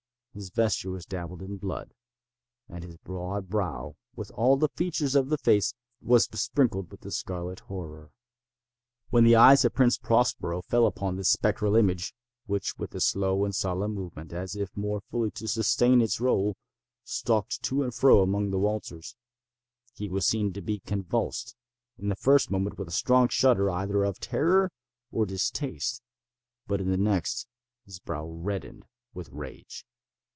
His 0.33 0.49
vesture 0.49 0.91
was 0.91 1.05
dabbled 1.05 1.41
in 1.41 1.57
blood—and 1.57 2.85
his 2.85 2.95
broad 2.95 3.49
brow, 3.49 3.97
with 4.15 4.31
all 4.31 4.55
the 4.55 4.69
features 4.69 5.13
of 5.13 5.27
the 5.27 5.37
face, 5.37 5.73
was 5.99 6.29
besprinkled 6.29 6.89
with 6.89 7.01
the 7.01 7.11
scarlet 7.11 7.59
horror. 7.59 8.13
When 9.09 9.25
the 9.25 9.35
eyes 9.35 9.65
of 9.65 9.73
Prince 9.73 9.97
Prospero 9.97 10.61
fell 10.61 10.87
upon 10.87 11.17
this 11.17 11.27
spectral 11.33 11.75
image 11.75 12.15
(which 12.45 12.77
with 12.79 12.95
a 12.95 13.01
slow 13.01 13.43
and 13.43 13.53
solemn 13.53 13.93
movement, 13.93 14.31
as 14.31 14.55
if 14.55 14.69
more 14.77 15.01
fully 15.01 15.31
to 15.31 15.49
sustain 15.49 15.99
its 15.99 16.21
role, 16.21 16.55
stalked 17.03 17.61
to 17.63 17.83
and 17.83 17.93
fro 17.93 18.21
among 18.21 18.51
the 18.51 18.57
waltzers) 18.57 19.17
he 19.95 20.07
was 20.07 20.25
seen 20.25 20.53
to 20.53 20.61
be 20.61 20.79
convulsed, 20.79 21.57
in 21.97 22.07
the 22.07 22.15
first 22.15 22.49
moment 22.49 22.77
with 22.79 22.87
a 22.87 22.91
strong 22.91 23.27
shudder 23.27 23.69
either 23.69 24.05
of 24.05 24.17
terror 24.17 24.71
or 25.11 25.25
distaste; 25.25 26.01
but, 26.67 26.79
in 26.79 26.89
the 26.89 26.95
next, 26.95 27.47
his 27.83 27.99
brow 27.99 28.25
reddened 28.25 28.85
with 29.13 29.27
rage. 29.27 29.85